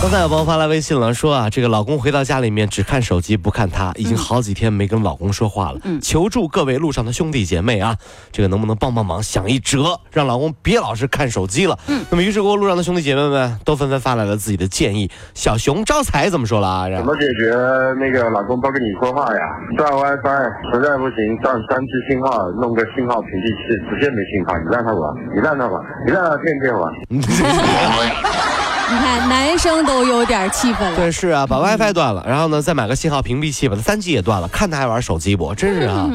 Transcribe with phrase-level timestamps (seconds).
[0.00, 5.78] 刚才有朋友发来微信了，说啊，这个老公回到家里面只看手机不看他，已经好几天没跟老公说话了。
[5.84, 7.96] 嗯，求助各位路上的兄弟姐妹啊，
[8.30, 11.78] 这个能不能帮帮忙，想一辙，让老公别老是看手机了。
[11.88, 15.10] 嗯，那么于是乎路上的兄弟姐妹们都纷纷发来了自己的建议。
[15.32, 16.84] 小熊招财怎么说了啊？
[16.94, 17.56] 怎么解决
[17.98, 19.40] 那个老公不跟你说话呀？
[19.78, 24.54] 断 WiFi，实在不行断三 G 信号，弄个信号屏蔽器，直接没信号。
[24.58, 28.53] 你让他玩，你让他玩，你让他天天玩。
[28.90, 30.96] 你看，男生都有点气愤了。
[30.96, 35.54] 对，是啊，把 WiFi 断了，然后呢，再买个信号屏蔽器，把它三 G 也断了，看他还玩手机不？
[35.54, 36.10] 真是啊！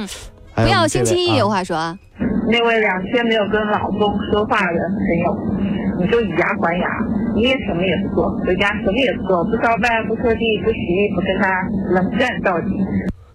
[0.56, 1.76] 不要星期一有话说。
[1.76, 1.98] 啊
[2.52, 5.38] 那位两天没有跟老公说话的朋友，
[6.00, 6.88] 你就以牙还牙，
[7.36, 11.62] 你也什么也不做，回家什么也不做，不烧饭，不拖地，不洗衣服，跟他
[11.94, 12.66] 冷战到底。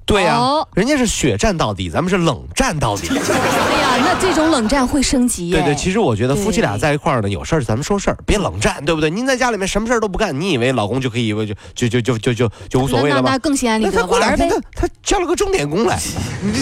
[0.06, 0.38] 对呀，
[0.74, 3.08] 人家是血战到底，咱们是冷战到底。
[3.16, 5.50] 哎呀，那这种冷战会升级。
[5.50, 9.08] 对对，其实我觉得夫妻俩在一块儿呢，有事儿咱们说事儿，别冷战，对不对？
[9.08, 11.46] 您在家里面什么事儿都不干，你以为老公就可以就
[11.88, 13.30] 就就就就就就无所谓了吗？
[13.32, 13.92] 那更心安理得。
[13.92, 15.98] 他过两天他他叫了个钟点工来，
[16.44, 16.52] 你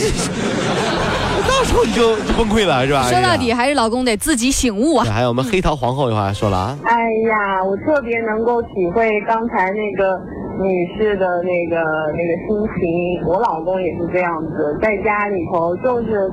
[1.48, 3.08] 到时候你就崩溃了，是吧？
[3.10, 5.04] 说到底还是老公得自己醒悟啊。
[5.04, 6.78] 还有我们黑桃皇后的话说了啊。
[6.84, 6.92] 哎
[7.28, 10.16] 呀，我特别能够体会刚才那个。
[10.62, 11.76] 女士的那个
[12.12, 16.30] 那个心情，我老公也是这样子，在家里头就是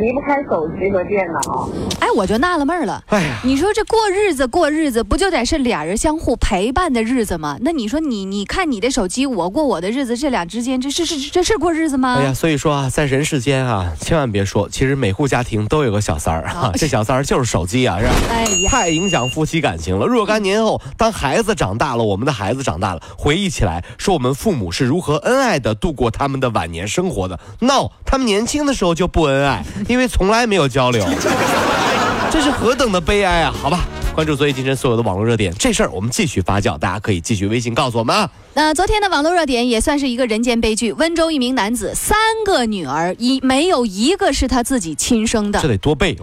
[0.00, 1.68] 离不开手机和电脑。
[2.00, 3.02] 哎，我就纳了闷了。
[3.08, 7.58] 哎呀，你说这过日子过日子，不就得是俩人相互陪伴的日子吗？
[7.60, 12.16] 那你说你你看你的手机，我过我的日子，这俩之间这是是这是过日子吗？
[12.18, 18.12] 哎呀，所以说啊，在人世间啊，千万别说，其实每户家庭都有个小三儿啊，这小三儿就是手机啊，是吧？
[18.30, 20.06] 哎呀，太影响夫妻感情了。
[20.06, 23.84] 若干年后，当孩子长大了，我们的孩子长大了，回忆起来。
[23.98, 31.04] 说我们父母是如何恩爱的度过他们的晚年生活的？No，他们年轻的时候就不恩爱，因为从来没有交流。
[32.30, 33.54] 这是何等的悲哀啊！
[33.62, 33.84] 好吧，
[34.14, 38.28] 关注昨夜今晨所有的网络热点，这事儿我们继续发酵，大家可以继续微信告诉我们啊。
[38.54, 40.92] 那昨天的网络热点也算是一个人间悲剧。
[40.92, 46.16] 温州一名男子三个女儿，一没有一个是他自己亲生的，这得多背。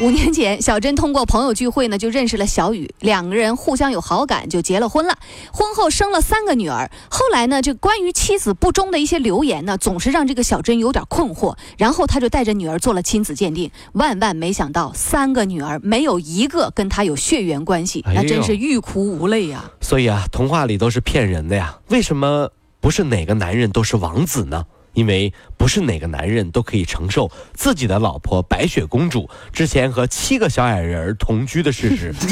[0.00, 5.16] 五年前，小珍通过朋友聚会呢，就认识了小雨，两个人互相有好感，就结了婚了。
[5.52, 6.90] 婚后生了三个女儿。
[7.08, 11.56] 后来呢，这关于妻子不忠的一些流言呢，总是让这个小珍有点困惑。
[11.78, 19.70] 然后他就带着女儿做了亲子鉴定，万万没想到，三个女儿没有一个跟他有血缘关系，那真是欲哭无泪呀。
[19.80, 21.78] 所以啊，童话里都是骗人的呀。
[21.88, 22.50] 为什么
[22.80, 24.64] 不是哪个男人都是王子呢？
[24.94, 32.14] 因为不是哪个男人都可以承受自己的老婆白雪公主之前和七个小矮人同居的事实。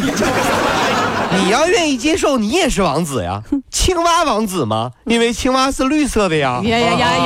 [1.45, 4.91] 你要愿意接受，你也是王子呀，青蛙王子吗？
[5.07, 6.61] 因为青蛙是绿色的呀。
[6.63, 7.25] 呀呀呀呀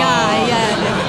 [0.49, 0.57] 呀！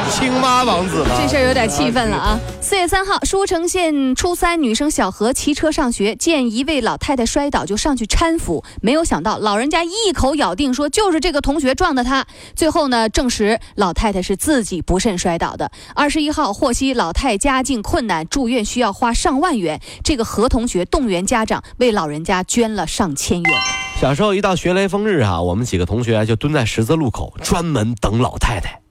[0.09, 2.39] 青蛙王子，这事儿有点气愤了啊！
[2.61, 12.25] 四月三号，舒城县初三女生小何骑车上学，见一位老太太摔倒，就上去搀扶，没有想到老人家一口咬定说就是这个同学撞的她。
[12.55, 15.69] 最后呢，证实老太太是自己不慎摔倒的。
[15.93, 23.53] 二十一号，获悉老太家境困难，住院需要花上万元，这个何同学动员家长为老人家捐了上千元。
[23.99, 28.81] 小时候一到学雷锋日啊，我们几个同学就蹲在十字路口，专门等老太太。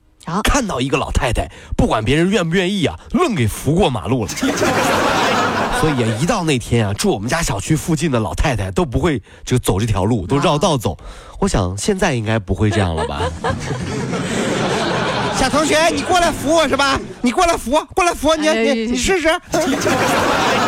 [0.43, 4.31] 看到一个老太太，不管别人愿不愿意啊，愣给扶过马路了。
[5.81, 10.97] 所以啊，一到那天啊，住我们家小区附近的老太太都不会就走这条路，都绕道走。
[11.39, 13.21] 我想现在应该不会这样了吧？
[15.39, 16.99] 小同学，你过来扶我是吧？
[17.21, 19.29] 你过来扶，过来扶，你你你试试。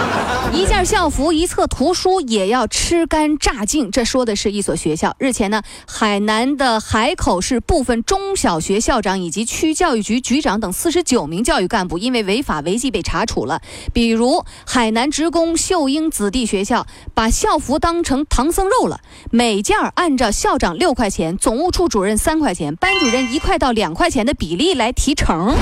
[0.53, 5.15] 一件校服、一册图书也要吃干榨净，这说的是一所学校。
[5.19, 13.61] 日前呢，海南的海口市部分中小学校长以及区教育局局长等四十九名教育干部因为违法违纪被查处了。
[13.93, 25.55] 比如，海南职工秀英子弟学校把校服当成唐僧肉了，每件按照校长六块钱、总务处主任三块钱、班主任一块到两块钱的比例来提成，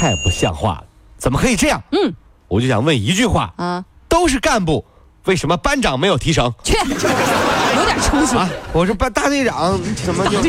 [0.00, 0.84] 太不像话了！
[1.18, 1.82] 怎么可以这样？
[1.92, 2.14] 嗯，
[2.48, 3.84] 我就想问一句话啊。
[4.14, 4.86] 都是干部，
[5.24, 6.54] 为什么班长没有提成？
[6.62, 8.48] 去，有点出息啊！
[8.72, 10.40] 我说班大队长怎么就？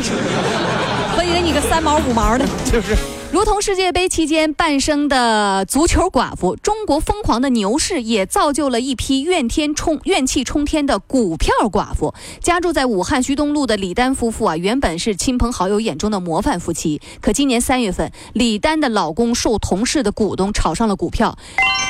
[1.17, 2.95] 分给你个三毛五毛的，就是。
[3.31, 12.13] 如同世界杯期间诞生的足球寡妇，中国疯狂的牛市也造就了一批怨天冲怨气冲天的股票寡妇。
[12.39, 21.38] 家住在武汉徐东路的李丹夫妇啊，原本是亲朋好友眼中的模范夫妻，可今年三月份，李丹的老公受同事的股东炒上了股票，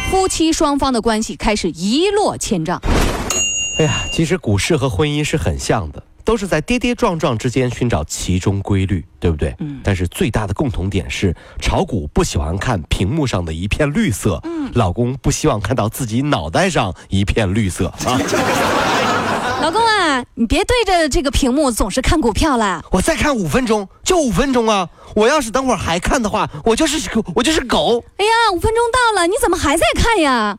[0.10, 2.82] 夫妻双方的关系开始一落千丈。
[3.78, 6.02] 哎呀，其实股市和婚姻是很像的。
[6.26, 9.56] 都是在跌跌撞撞之间寻找其中规律，对不对？
[9.60, 9.80] 嗯。
[9.84, 14.70] 但是最大的共同点是，炒股不喜欢看屏幕上的一片绿色，嗯。
[14.74, 18.20] 老公不希望看到自己脑袋上一片绿色 啊。
[19.62, 22.84] 老公啊，你别对着这个屏幕总是看股票了。
[22.92, 24.90] 我再看五分钟，就五分钟啊！
[25.16, 28.04] 我要是等会儿还看的话，我就是我就是狗。
[28.18, 30.58] 哎呀，五分钟到了，你怎么还在看呀？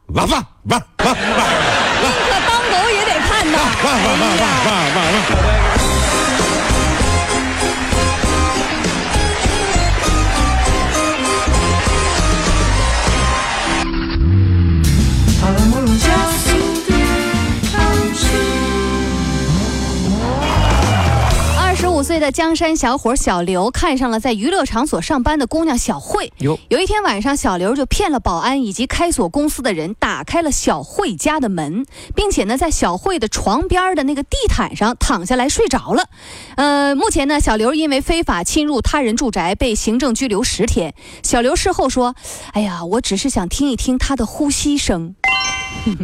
[3.47, 4.67] 宁可当狗也得看呐！
[4.67, 5.27] 汪汪汪汪汪汪！
[5.27, 5.66] 岁
[22.27, 26.33] 的江山小伙小刘看上了在娱乐场所上班的姑娘小慧。
[26.39, 31.87] 有有一天晚上，小刘就骗了保安以及开锁公司的人，打开了小慧家的门，
[32.17, 36.09] 并且呢，在小慧的床边的那个地毯上躺下来睡着了。
[36.57, 40.95] 呃，目前呢，小刘因为非法侵入他人住宅被行政拘留十天。
[41.23, 42.17] 小刘事后说
[42.55, 45.15] ：“哎呀，我只是想听一听他的呼吸声。”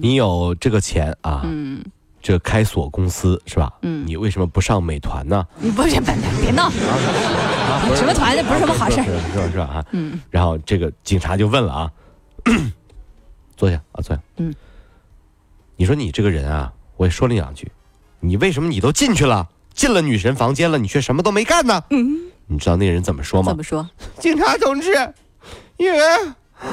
[0.00, 1.42] 你有这个钱啊？
[1.44, 1.84] 嗯。
[2.26, 3.72] 这开锁公司是吧？
[3.82, 5.46] 嗯，你为什么不上美团呢？
[5.60, 6.68] 你不是，别别闹！
[7.94, 9.48] 什么团的不是什么好事，是吧？
[9.52, 9.64] 是吧？
[9.66, 10.20] 啊，嗯。
[10.28, 11.92] 然后这个警察就问了啊，
[13.56, 14.20] 坐下啊，坐下。
[14.38, 14.52] 嗯。
[15.76, 17.70] 你说你这个人啊，我也说了两句，
[18.18, 21.80] 你为什么你都进去了，进了女神房间了，你却什么都没干呢？
[21.90, 22.18] 嗯。
[22.48, 23.52] 你知道那个人怎么说吗？
[23.52, 23.88] 怎么说？
[24.18, 24.92] 警察同志，
[25.76, 26.00] 因为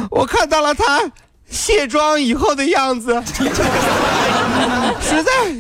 [0.10, 1.12] 我看到了他。
[1.50, 3.14] 卸妆以后的样子，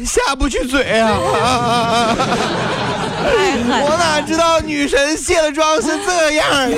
[0.05, 2.15] 下不去嘴啊！
[3.25, 6.69] 我哪知道女神卸了妆是这样？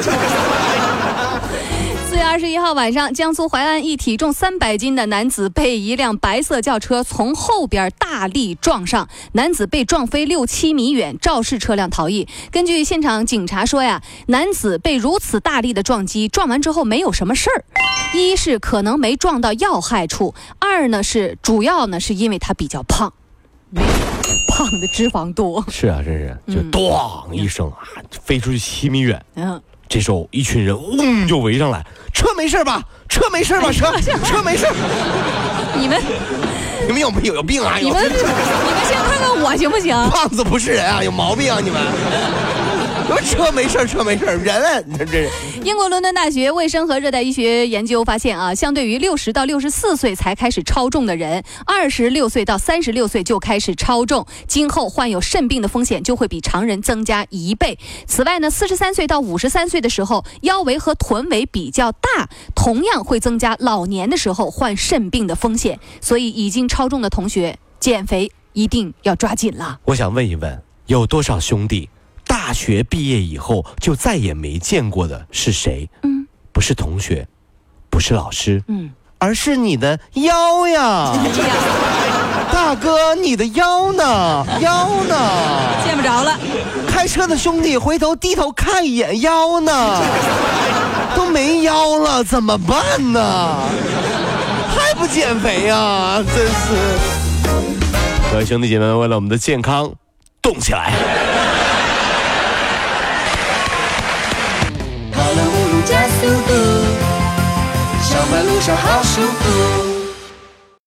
[2.25, 12.27] 二十一号晚上，江苏淮安一体重三百斤的男子被一辆白色轿车从后边大力撞上，男子被撞飞六七米远，肇事车辆逃逸。
[12.51, 17.63] 根据现场警察说呀，男子被如此大力的撞击，撞完之后没有什么事儿，
[18.17, 23.13] 一是可能没撞到要害处，二呢是主要呢是因为他比较胖，
[24.49, 25.63] 胖的脂肪多。
[25.69, 27.77] 是啊，真是就咣一声啊，
[28.09, 29.23] 飞出去七米远。
[29.35, 29.61] 嗯。
[29.87, 31.85] 这时候，一群人嗡就围上来，
[32.25, 32.81] 车没事吧？
[33.07, 33.71] 车没事吧？
[33.71, 33.91] 车
[34.25, 34.65] 车没事。
[35.77, 36.01] 你们，
[36.87, 37.75] 你们有没有有病啊？
[37.79, 38.19] 你们，你们
[38.87, 39.95] 先看看我行不行？
[40.09, 41.79] 胖子不是人啊，有毛病啊你们。
[43.25, 44.39] 车没事车没事人
[44.87, 45.29] 你看这。
[45.63, 57.77] 英国伦敦大学卫生和热带医学研究发现啊，相对于六十到六十四岁才开始超重的人，二十六岁到三十六岁就开始超重，今后患有肾病的风险就会比常人增加一倍。
[58.05, 65.79] 此外呢，四十三岁到五十三岁的时候，腰围和臀围比较大，同样会增加老年的时候患肾病的风险。
[66.01, 69.79] 所以，已经超重的同学减肥一定要抓紧了。
[69.85, 71.89] 我想问一问，有多少兄弟？
[72.45, 75.89] 大学毕业以后就再也没见过的是谁？
[76.03, 77.27] 嗯，不是同学，
[77.89, 81.11] 不是老师，嗯，而是你的腰呀！
[82.53, 84.45] 大哥，你的腰呢？
[84.61, 85.17] 腰呢？
[85.87, 86.39] 见不着了。
[86.87, 90.03] 开车的兄弟回头低头看一眼腰呢？
[91.17, 93.57] 都没腰了，怎么办呢？
[94.69, 96.23] 还不减肥呀？
[96.23, 96.75] 真是！
[98.31, 99.91] 各位兄弟姐妹们，为了我们的健康，
[100.43, 100.93] 动起来！
[108.43, 109.84] 路上好舒服。